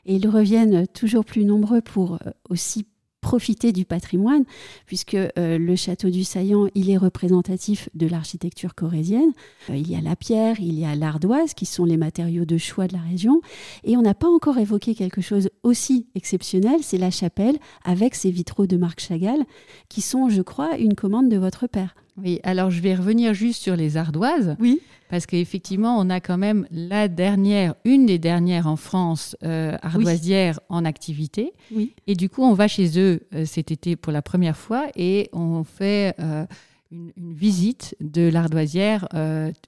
Et 0.06 0.16
ils 0.16 0.28
reviennent 0.28 0.88
toujours 0.88 1.26
plus 1.26 1.46
nombreux 1.46 1.82
pour 1.82 2.16
euh, 2.16 2.32
aussi 2.50 2.86
profiter 3.22 3.72
du 3.72 3.86
patrimoine, 3.86 4.44
puisque 4.88 5.14
euh, 5.14 5.30
le 5.38 5.76
château 5.76 6.10
du 6.10 6.24
Saillant, 6.24 6.68
il 6.74 6.90
est 6.90 6.98
représentatif 6.98 7.88
de 7.94 8.08
l'architecture 8.08 8.74
corésienne. 8.74 9.32
Euh, 9.70 9.76
il 9.76 9.90
y 9.90 9.96
a 9.96 10.02
la 10.02 10.16
pierre, 10.16 10.60
il 10.60 10.78
y 10.78 10.86
a 10.86 10.96
l'ardoise, 10.96 11.54
qui 11.54 11.68
sont 11.68 11.86
les 11.86 11.98
matériaux 11.98 12.46
de 12.46 12.58
choix 12.58 12.88
de 12.88 12.94
la 12.94 13.02
région. 13.02 13.42
Et 13.84 13.96
on 13.96 14.02
n'a 14.02 14.16
pas 14.16 14.28
encore 14.28 14.58
évoqué 14.58 14.96
quelque 14.96 15.22
chose 15.22 15.50
aussi 15.62 16.08
exceptionnel, 16.16 16.80
c'est 16.82 16.98
la 16.98 17.12
chapelle, 17.12 17.58
avec 17.86 18.16
ses 18.16 18.32
vitraux 18.32 18.66
de 18.66 18.76
Marc 18.76 19.00
Chagall, 19.00 19.44
qui 19.88 20.02
sont, 20.02 20.30
je 20.30 20.42
crois, 20.42 20.78
une 20.78 20.96
commande 20.96 21.30
de 21.30 21.38
votre 21.38 21.68
père. 21.68 21.94
Oui, 22.18 22.40
alors 22.44 22.72
je 22.72 22.82
vais 22.82 22.96
revenir 22.96 23.34
juste 23.34 23.62
sur 23.62 23.76
les 23.76 23.98
ardoises. 23.98 24.56
Oui. 24.60 24.82
Parce 25.12 25.26
qu'effectivement, 25.26 26.00
on 26.00 26.10
a 26.10 26.22
quand 26.22 26.38
même 26.38 26.66
la 26.72 27.10
dernière, 27.10 27.76
une 27.84 28.06
des 28.06 28.18
dernières 28.18 28.66
en 28.66 28.78
France, 28.78 29.36
euh, 29.44 29.78
ardoisière 29.82 30.62
en 30.70 30.86
activité. 30.86 31.52
Oui. 31.74 31.94
Et 32.08 32.16
du 32.16 32.30
coup, 32.30 32.44
on 32.44 32.54
va 32.54 32.70
chez 32.70 32.98
eux 32.98 33.20
euh, 33.36 33.46
cet 33.46 33.72
été 33.72 33.98
pour 33.98 34.14
la 34.14 34.22
première 34.22 34.56
fois 34.56 34.88
et 34.96 35.30
on 35.34 35.66
fait 35.66 36.16
euh, 36.22 36.46
une, 36.92 37.12
visite 37.18 37.94
de 38.00 38.30
l'ardoisière 38.30 39.08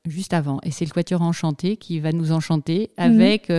juste 0.05 0.33
avant. 0.33 0.59
Et 0.63 0.71
c'est 0.71 0.85
le 0.85 0.91
Quatuor 0.91 1.21
Enchanté 1.21 1.75
qui 1.75 1.99
va 1.99 2.13
nous 2.13 2.31
enchanter 2.31 2.91
mhm. 2.97 3.03
avec 3.03 3.51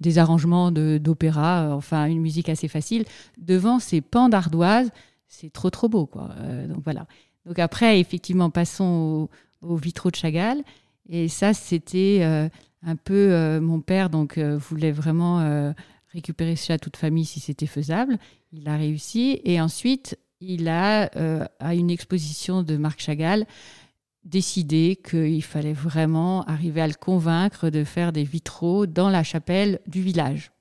des 0.00 0.18
arrangements 0.18 0.70
d'opéra, 0.70 1.74
enfin 1.74 2.06
une 2.06 2.20
musique 2.20 2.50
assez 2.50 2.68
facile, 2.68 3.04
devant 3.38 3.78
ces 3.78 4.02
pans 4.02 4.28
d'ardoise. 4.28 4.90
C'est 5.28 5.50
trop, 5.50 5.70
trop 5.70 5.88
beau, 5.88 6.04
quoi. 6.04 6.30
donc 6.68 6.82
voilà. 6.84 7.06
Donc 7.46 7.58
après, 7.58 7.98
effectivement, 8.00 8.50
passons 8.50 9.28
aux, 9.62 9.76
vitraux 9.76 10.10
de 10.10 10.16
Chagall. 10.16 10.62
Et 11.08 11.28
ça, 11.28 11.54
c'était 11.54 12.20
euh, 12.22 12.48
un 12.82 12.96
peu 12.96 13.32
euh, 13.32 13.60
mon 13.60 13.80
père, 13.80 14.10
donc 14.10 14.38
euh, 14.38 14.56
voulait 14.56 14.92
vraiment 14.92 15.72
récupérer 16.12 16.56
ce 16.56 16.66
château 16.66 16.90
de 16.90 16.96
famille 16.96 17.24
si 17.24 17.40
c'était 17.40 17.66
faisable. 17.66 18.18
Il 18.52 18.68
a 18.68 18.76
réussi. 18.76 19.40
Et 19.44 19.60
ensuite, 19.60 20.18
il 20.40 20.68
a 20.68 21.10
à 21.60 21.74
une 21.74 21.90
exposition 21.90 22.62
de 22.62 22.76
Marc 22.76 23.00
Chagall 23.00 23.46
décidé 24.24 25.00
qu'il 25.02 25.42
fallait 25.42 25.72
vraiment 25.72 26.44
arriver 26.44 26.80
à 26.80 26.86
le 26.86 26.94
convaincre 26.94 27.70
de 27.70 27.82
faire 27.82 28.12
des 28.12 28.24
vitraux 28.24 28.86
dans 28.86 29.10
la 29.10 29.24
chapelle 29.24 29.80
du 29.86 30.00
village. 30.00 30.52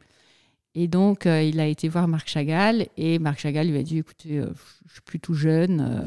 Et 0.73 0.87
donc, 0.87 1.25
euh, 1.25 1.43
il 1.43 1.59
a 1.59 1.65
été 1.65 1.89
voir 1.89 2.07
Marc 2.07 2.29
Chagall 2.29 2.87
et 2.95 3.19
Marc 3.19 3.39
Chagall 3.39 3.67
lui 3.67 3.77
a 3.77 3.83
dit 3.83 3.97
écoutez, 3.97 4.37
euh, 4.37 4.47
je 4.87 4.93
suis 4.93 5.01
plutôt 5.01 5.33
jeune, 5.33 6.05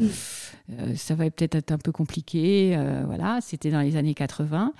euh, 0.70 0.94
ça 0.96 1.14
va 1.14 1.30
peut-être 1.30 1.54
être 1.54 1.72
un 1.72 1.78
peu 1.78 1.92
compliqué. 1.92 2.76
voilà, 3.06 3.40
c'était 3.42 3.70
dans 3.70 3.80
les 3.80 3.96
années 3.96 4.14
80, 4.14 4.72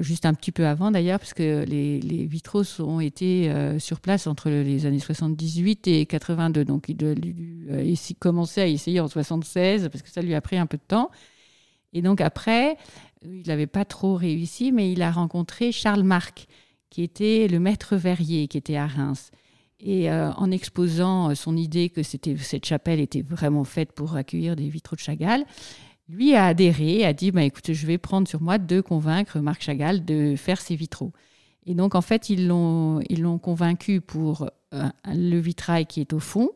juste 0.00 0.26
un 0.26 0.34
petit 0.34 0.50
peu 0.50 0.66
avant 0.66 0.90
d'ailleurs, 0.90 1.20
parce 1.20 1.34
que 1.34 1.64
les, 1.64 2.00
les, 2.00 2.26
vitraux 2.26 2.62
ont 2.80 2.98
été 2.98 3.52
sur 3.78 4.00
place 4.00 4.26
entre 4.26 4.50
les 4.50 4.86
années 4.86 4.98
78 4.98 5.86
et 5.86 6.06
82. 6.06 6.64
Donc, 6.64 6.88
il 6.88 7.68
a 7.70 8.14
commencé 8.18 8.60
à 8.60 8.66
essayer 8.66 8.98
en 8.98 9.08
76 9.08 9.88
parce 9.90 10.02
que 10.02 10.10
ça 10.10 10.22
lui 10.22 10.34
a 10.34 10.40
pris 10.40 10.56
un 10.56 10.66
peu 10.66 10.78
de 10.78 10.82
temps. 10.86 11.10
Et 11.92 12.02
donc, 12.02 12.20
après, 12.20 12.76
il 13.24 13.46
n'avait 13.46 13.66
pas 13.66 13.84
trop 13.84 14.16
réussi, 14.16 14.72
mais 14.72 14.90
il 14.90 15.02
a 15.02 15.12
rencontré 15.12 15.70
Charles 15.70 16.02
Marc 16.02 16.48
qui 16.92 17.02
était 17.02 17.48
le 17.48 17.58
maître 17.58 17.96
verrier, 17.96 18.48
qui 18.48 18.58
était 18.58 18.76
à 18.76 18.86
Reims. 18.86 19.30
Et 19.80 20.10
euh, 20.10 20.30
en 20.32 20.50
exposant 20.50 21.30
euh, 21.30 21.34
son 21.34 21.56
idée 21.56 21.88
que 21.88 22.02
cette 22.02 22.66
chapelle 22.66 23.00
était 23.00 23.22
vraiment 23.22 23.64
faite 23.64 23.92
pour 23.92 24.14
accueillir 24.14 24.56
des 24.56 24.68
vitraux 24.68 24.94
de 24.94 25.00
Chagall, 25.00 25.46
lui 26.10 26.34
a 26.34 26.44
adhéré, 26.44 27.06
a 27.06 27.14
dit 27.14 27.30
bah, 27.30 27.44
écoute, 27.44 27.72
je 27.72 27.86
vais 27.86 27.96
prendre 27.96 28.28
sur 28.28 28.42
moi 28.42 28.58
de 28.58 28.82
convaincre 28.82 29.40
Marc 29.40 29.62
Chagall 29.62 30.04
de 30.04 30.36
faire 30.36 30.60
ses 30.60 30.76
vitraux. 30.76 31.14
Et 31.64 31.74
donc, 31.74 31.94
en 31.94 32.02
fait, 32.02 32.28
ils 32.28 32.46
l'ont, 32.46 33.00
ils 33.08 33.22
l'ont 33.22 33.38
convaincu 33.38 34.02
pour 34.02 34.50
euh, 34.74 34.88
le 35.06 35.38
vitrail 35.38 35.86
qui 35.86 36.02
est 36.02 36.12
au 36.12 36.20
fond 36.20 36.50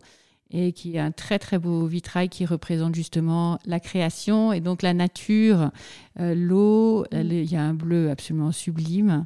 et 0.50 0.72
qui 0.72 0.96
est 0.96 1.00
un 1.00 1.12
très 1.12 1.38
très 1.38 1.58
beau 1.58 1.86
vitrail 1.86 2.28
qui 2.28 2.44
représente 2.44 2.94
justement 2.94 3.58
la 3.64 3.80
création 3.80 4.52
et 4.52 4.60
donc 4.60 4.82
la 4.82 4.92
nature, 4.92 5.70
l'eau. 6.16 7.06
Il 7.10 7.50
y 7.50 7.56
a 7.56 7.62
un 7.62 7.74
bleu 7.74 8.10
absolument 8.10 8.52
sublime. 8.52 9.24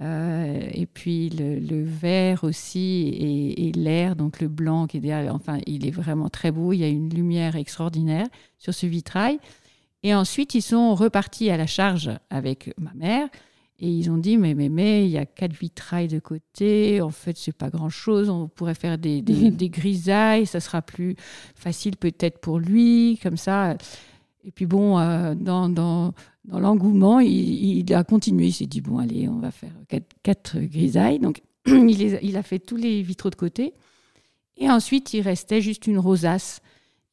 Euh, 0.00 0.68
et 0.72 0.86
puis 0.86 1.30
le, 1.30 1.82
vert 1.82 2.44
aussi 2.44 3.08
et, 3.56 3.72
l'air, 3.72 4.14
donc 4.14 4.40
le 4.40 4.48
blanc 4.48 4.86
qui 4.86 4.98
est 4.98 5.00
derrière, 5.00 5.34
enfin 5.34 5.58
il 5.66 5.86
est 5.86 5.90
vraiment 5.90 6.28
très 6.28 6.52
beau, 6.52 6.72
il 6.72 6.78
y 6.78 6.84
a 6.84 6.88
une 6.88 7.10
lumière 7.10 7.56
extraordinaire 7.56 8.26
sur 8.56 8.72
ce 8.72 8.86
vitrail. 8.86 9.38
Et 10.02 10.14
ensuite 10.14 10.54
ils 10.54 10.62
sont 10.62 10.94
repartis 10.94 11.50
à 11.50 11.56
la 11.56 11.66
charge 11.66 12.10
avec 12.30 12.72
ma 12.78 12.94
mère 12.94 13.28
et 13.80 13.88
ils 13.88 14.10
ont 14.10 14.16
dit 14.16 14.38
mais 14.38 14.54
mais 14.54 14.68
mais 14.68 15.04
il 15.06 15.10
y 15.10 15.18
a 15.18 15.26
quatre 15.26 15.54
vitrails 15.54 16.08
de 16.08 16.20
côté, 16.20 17.00
en 17.02 17.10
fait 17.10 17.36
c'est 17.36 17.56
pas 17.56 17.68
grand 17.68 17.90
chose, 17.90 18.30
on 18.30 18.46
pourrait 18.46 18.74
faire 18.74 18.96
des, 18.96 19.20
des, 19.22 19.50
des 19.50 19.68
grisailles, 19.70 20.46
ça 20.46 20.60
sera 20.60 20.82
plus 20.82 21.16
facile 21.56 21.96
peut-être 21.96 22.38
pour 22.38 22.58
lui, 22.58 23.18
comme 23.22 23.36
ça. 23.36 23.76
Et 24.44 24.50
puis 24.50 24.66
bon, 24.66 24.98
euh, 24.98 25.34
dans, 25.34 25.68
dans, 25.68 26.14
dans 26.44 26.58
l'engouement, 26.58 27.20
il, 27.20 27.92
a 27.94 28.04
continué. 28.04 28.46
Il 28.46 28.52
s'est 28.52 28.66
dit, 28.66 28.80
bon, 28.80 28.98
allez, 28.98 29.28
on 29.28 29.38
va 29.38 29.50
faire 29.50 29.72
quatre, 30.22 30.58
grisailles. 30.58 31.18
Donc, 31.18 31.42
il, 31.66 32.18
il, 32.22 32.36
a 32.36 32.42
fait 32.42 32.58
tous 32.58 32.76
les 32.76 33.02
vitraux 33.02 33.30
de 33.30 33.34
côté. 33.34 33.74
Et 34.56 34.70
ensuite, 34.70 35.12
il 35.14 35.20
restait 35.22 35.60
juste 35.60 35.86
une 35.86 35.98
rosace. 35.98 36.60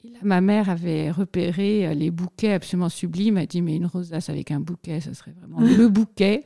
Et 0.04 0.10
là, 0.10 0.20
ma 0.22 0.42
mère 0.42 0.70
avait 0.70 1.12
repéré 1.12 1.88
euh, 1.88 1.94
les 1.94 2.12
bouquets 2.12 2.54
absolument 2.54 2.90
sublimes. 2.90 3.38
Elle 3.38 3.44
a 3.44 3.48
dit, 3.48 3.62
mais 3.62 3.76
une 3.76 3.88
rosace 3.88 4.30
avec 4.30 4.52
un 4.52 4.60
bouquet, 4.60 5.02
ça 5.02 5.14
serait 5.14 5.34
vraiment 5.34 5.60
le 5.78 5.90
bouquet. 5.90 6.46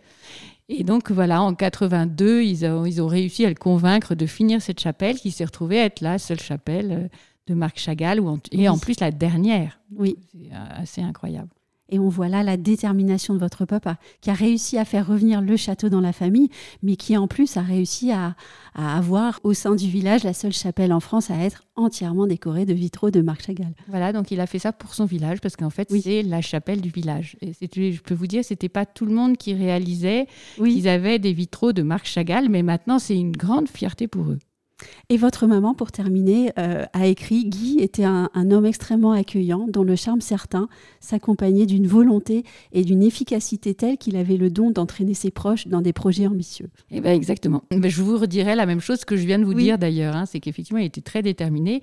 Et 0.69 0.83
donc, 0.83 1.11
voilà, 1.11 1.41
en 1.41 1.53
82, 1.53 2.43
ils 2.43 2.65
ont, 2.65 2.85
ils 2.85 3.01
ont 3.01 3.07
réussi 3.07 3.45
à 3.45 3.50
le 3.50 3.55
convaincre 3.55 4.15
de 4.15 4.25
finir 4.25 4.61
cette 4.61 4.79
chapelle 4.79 5.17
qui 5.17 5.31
s'est 5.31 5.45
retrouvée 5.45 5.77
être 5.77 6.01
la 6.01 6.17
seule 6.17 6.39
chapelle 6.39 6.91
euh, 6.91 7.07
de 7.51 7.55
Marc 7.55 7.77
Chagall, 7.79 8.22
et 8.51 8.70
en 8.70 8.77
plus 8.77 9.00
la 9.00 9.12
dernière. 9.12 9.79
Oui. 9.96 10.17
C'est 10.31 10.50
assez 10.53 11.01
incroyable. 11.01 11.50
Et 11.91 12.00
on 12.00 12.08
voit 12.08 12.29
là 12.29 12.41
la 12.41 12.55
détermination 12.55 13.34
de 13.34 13.39
votre 13.39 13.65
papa, 13.65 13.98
qui 14.22 14.29
a 14.29 14.34
réussi 14.34 14.77
à 14.77 14.86
faire 14.86 15.05
revenir 15.05 15.41
le 15.41 15.58
château 15.58 15.89
dans 15.89 16.00
la 16.00 16.13
famille, 16.13 16.50
mais 16.81 16.96
qui 16.96 17.17
en 17.17 17.27
plus 17.27 17.58
a 17.58 17.62
réussi 17.62 18.12
à, 18.12 18.36
avoir 18.74 19.41
au 19.43 19.53
sein 19.53 19.75
du 19.75 19.89
village 19.89 20.24
la 20.24 20.34
seule 20.34 20.53
chapelle 20.53 20.93
en 20.93 21.01
France 21.01 21.29
à 21.29 21.36
être 21.36 21.63
entièrement 21.75 22.25
décorée 22.25 22.65
de 22.65 22.74
vitraux 22.74 23.12
de 23.12 23.22
Marc 23.22 23.43
Chagall. 23.43 23.74
Voilà, 23.89 24.13
donc 24.13 24.31
il 24.31 24.39
a 24.39 24.48
fait 24.48 24.60
ça 24.60 24.72
pour 24.72 24.93
son 24.93 25.03
village, 25.03 25.41
parce 25.41 25.58
qu'en 25.58 25.70
fait, 25.70 25.91
c'est 26.01 26.24
la 26.24 26.39
chapelle 26.39 26.79
du 26.79 26.89
village. 26.89 27.36
Et 27.41 27.51
je 27.51 28.01
peux 28.01 28.13
vous 28.13 28.27
dire, 28.27 28.46
c'était 28.46 28.70
pas 28.70 28.86
tout 28.86 29.05
le 29.05 29.13
monde 29.13 29.36
qui 29.36 29.53
réalisait 29.53 30.27
qu'ils 30.55 30.88
avaient 30.88 31.20
des 31.20 31.34
vitraux 31.34 31.74
de 31.74 31.81
Marc 31.81 32.05
Chagall, 32.05 32.48
mais 32.48 32.63
maintenant, 32.63 33.00
c'est 33.00 33.17
une 33.17 33.34
grande 33.34 33.67
fierté 33.67 34.08
pour 34.08 34.31
eux. 34.31 34.39
Et 35.09 35.17
votre 35.17 35.47
maman, 35.47 35.73
pour 35.73 35.91
terminer, 35.91 36.51
euh, 36.57 36.85
a 36.93 37.07
écrit 37.07 37.45
Guy 37.45 37.79
était 37.79 38.03
un, 38.03 38.29
homme 38.51 38.65
extrêmement 38.65 39.11
accueillant, 39.11 39.65
dont 39.67 39.83
le 39.83 39.95
charme 39.95 40.21
certain 40.21 40.67
s'accompagnait 41.00 41.65
d'une 41.65 41.88
volonté 41.88 42.43
et 42.71 42.83
d'une 42.83 43.03
efficacité 43.03 43.73
telle 43.73 43.97
qu'il 43.97 44.15
avait 44.15 44.38
le 44.38 44.50
don 44.50 44.71
d'entraîner 44.71 45.13
ses 45.13 45.31
proches 45.31 45.67
dans 45.67 45.81
des 45.81 45.93
projets 45.93 46.27
ambitieux. 46.27 46.69
Eh 46.89 47.01
ben 47.01 47.13
exactement. 47.13 47.63
je 47.71 48.01
vous 48.01 48.17
redirai 48.17 48.55
la 48.55 48.65
même 48.65 48.79
chose 48.79 49.05
que 49.05 49.15
je 49.15 49.25
viens 49.25 49.39
de 49.39 49.45
vous 49.45 49.53
dire 49.53 49.77
d'ailleurs, 49.77 50.15
hein, 50.15 50.25
c'est 50.25 50.39
qu'effectivement, 50.39 50.79
il 50.79 50.85
était 50.85 51.01
très 51.01 51.21
déterminé 51.21 51.81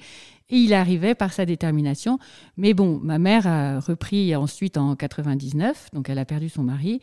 et 0.50 0.56
il 0.56 0.74
arrivait 0.74 1.14
par 1.14 1.32
sa 1.32 1.44
détermination. 1.44 2.18
Mais 2.56 2.74
bon, 2.74 3.00
ma 3.02 3.18
mère 3.18 3.46
a 3.46 3.80
repris 3.80 4.34
ensuite 4.34 4.76
en 4.76 4.96
99, 4.96 5.90
donc 5.92 6.08
elle 6.08 6.18
a 6.18 6.24
perdu 6.24 6.48
son 6.48 6.62
mari. 6.62 7.00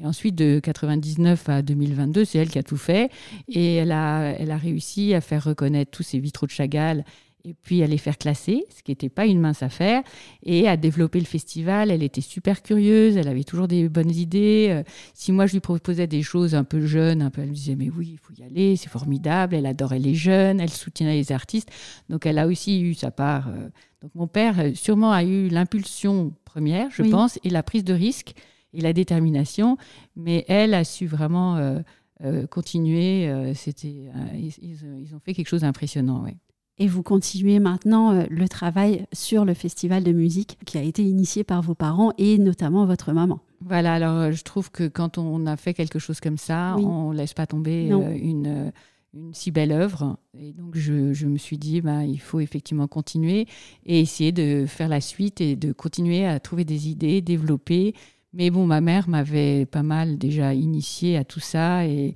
Et 0.00 0.06
ensuite, 0.06 0.34
de 0.34 0.58
99 0.58 1.48
à 1.48 1.62
2022, 1.62 2.24
c'est 2.24 2.38
elle 2.38 2.48
qui 2.48 2.58
a 2.58 2.62
tout 2.62 2.78
fait. 2.78 3.10
Et 3.48 3.74
elle 3.74 3.92
a, 3.92 4.34
elle 4.38 4.50
a 4.50 4.56
réussi 4.56 5.12
à 5.14 5.20
faire 5.20 5.44
reconnaître 5.44 5.90
tous 5.90 6.02
ces 6.02 6.18
vitraux 6.18 6.46
de 6.46 6.52
Chagall 6.52 7.04
et 7.44 7.54
puis 7.54 7.82
à 7.82 7.86
les 7.86 7.98
faire 7.98 8.18
classer, 8.18 8.64
ce 8.74 8.82
qui 8.82 8.90
n'était 8.92 9.08
pas 9.08 9.26
une 9.26 9.40
mince 9.40 9.62
affaire, 9.62 10.02
et 10.44 10.68
à 10.68 10.76
développer 10.76 11.18
le 11.18 11.26
festival. 11.26 11.90
Elle 11.90 12.02
était 12.02 12.20
super 12.20 12.62
curieuse, 12.62 13.16
elle 13.16 13.28
avait 13.28 13.44
toujours 13.44 13.68
des 13.68 13.88
bonnes 13.88 14.14
idées. 14.14 14.68
Euh, 14.70 14.82
si 15.14 15.32
moi 15.32 15.46
je 15.46 15.52
lui 15.52 15.60
proposais 15.60 16.06
des 16.06 16.22
choses 16.22 16.54
un 16.54 16.64
peu 16.64 16.86
jeunes, 16.86 17.22
un 17.22 17.30
peu, 17.30 17.42
elle 17.42 17.48
me 17.48 17.54
disait 17.54 17.74
mais 17.74 17.90
oui, 17.90 18.10
il 18.12 18.18
faut 18.18 18.32
y 18.40 18.44
aller, 18.44 18.76
c'est 18.76 18.88
formidable. 18.88 19.54
Elle 19.54 19.66
adorait 19.66 19.98
les 19.98 20.14
jeunes, 20.14 20.60
elle 20.60 20.70
soutenait 20.70 21.16
les 21.16 21.32
artistes, 21.32 21.70
donc 22.08 22.26
elle 22.26 22.38
a 22.38 22.46
aussi 22.46 22.80
eu 22.80 22.94
sa 22.94 23.10
part. 23.10 23.48
Euh. 23.48 23.68
Donc 24.02 24.14
mon 24.14 24.26
père 24.26 24.58
euh, 24.60 24.74
sûrement 24.74 25.12
a 25.12 25.24
eu 25.24 25.48
l'impulsion 25.48 26.32
première, 26.44 26.90
je 26.90 27.02
pense, 27.02 27.38
et 27.44 27.50
la 27.50 27.62
prise 27.62 27.84
de 27.84 27.94
risque 27.94 28.34
et 28.72 28.80
la 28.80 28.92
détermination. 28.92 29.76
Mais 30.16 30.44
elle 30.48 30.74
a 30.74 30.84
su 30.84 31.06
vraiment 31.06 31.56
euh, 31.56 31.80
euh, 32.24 32.46
continuer. 32.46 33.28
Euh, 33.28 33.54
c'était, 33.54 34.10
ils, 34.34 35.14
ont 35.14 35.20
fait 35.20 35.34
quelque 35.34 35.48
chose 35.48 35.62
d'impressionnant. 35.62 36.22
Ouais. 36.22 36.36
Et 36.78 36.88
vous 36.88 37.02
continuez 37.02 37.58
maintenant 37.58 38.24
le 38.28 38.48
travail 38.48 39.06
sur 39.12 39.44
le 39.44 39.54
festival 39.54 40.02
de 40.02 40.12
musique 40.12 40.58
qui 40.64 40.78
a 40.78 40.82
été 40.82 41.04
initié 41.04 41.44
par 41.44 41.62
vos 41.62 41.74
parents 41.74 42.12
et 42.18 42.38
notamment 42.38 42.86
votre 42.86 43.12
maman. 43.12 43.40
Voilà, 43.60 43.94
alors 43.94 44.32
je 44.32 44.42
trouve 44.42 44.70
que 44.70 44.88
quand 44.88 45.18
on 45.18 45.46
a 45.46 45.56
fait 45.56 45.74
quelque 45.74 45.98
chose 45.98 46.18
comme 46.18 46.38
ça, 46.38 46.76
on 46.78 47.12
ne 47.12 47.16
laisse 47.16 47.34
pas 47.34 47.46
tomber 47.46 47.86
une, 47.86 48.72
une 49.14 49.34
si 49.34 49.50
belle 49.50 49.72
œuvre. 49.72 50.16
Et 50.38 50.52
donc 50.52 50.76
je, 50.76 51.12
je, 51.12 51.26
me 51.26 51.36
suis 51.36 51.58
dit, 51.58 51.80
bah, 51.80 52.04
il 52.04 52.18
faut 52.18 52.40
effectivement 52.40 52.88
continuer 52.88 53.46
et 53.84 54.00
essayer 54.00 54.32
de 54.32 54.64
faire 54.66 54.88
la 54.88 55.00
suite 55.00 55.40
et 55.40 55.56
de 55.56 55.72
continuer 55.72 56.26
à 56.26 56.40
trouver 56.40 56.64
des 56.64 56.88
idées, 56.88 57.20
développer, 57.20 57.94
mais 58.32 58.50
bon, 58.50 58.66
ma 58.66 58.80
mère 58.80 59.08
m'avait 59.08 59.66
pas 59.66 59.82
mal 59.82 60.18
déjà 60.18 60.54
initié 60.54 61.16
à 61.16 61.24
tout 61.24 61.40
ça 61.40 61.86
et, 61.86 62.14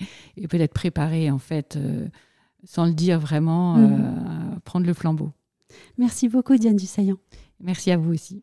peut-être 0.49 0.73
préparé, 0.73 1.31
en 1.31 1.39
fait, 1.39 1.77
euh, 1.77 2.07
sans 2.65 2.87
le 2.87 2.93
dire 2.93 3.21
vraiment, 3.21 3.75
mhm. 3.75 3.93
euh, 3.93 4.57
à 4.57 4.61
prendre 4.61 4.87
le 4.87 4.95
flambeau. 4.95 5.33
Merci 5.99 6.29
beaucoup, 6.29 6.57
Diane 6.57 6.77
Dussaillant. 6.77 7.19
Merci 7.61 7.91
à 7.91 7.97
vous 7.97 8.13
aussi. 8.13 8.43